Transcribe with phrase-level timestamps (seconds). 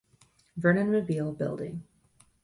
[0.57, 1.83] Vernon Mabile Building.